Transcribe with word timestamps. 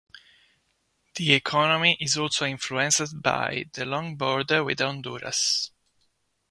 The 1.13 1.33
economy 1.35 1.95
is 1.99 2.17
also 2.17 2.47
influenced 2.47 3.21
by 3.21 3.65
the 3.73 3.85
long 3.85 4.15
border 4.15 4.63
with 4.63 4.79
Honduras. 4.79 5.69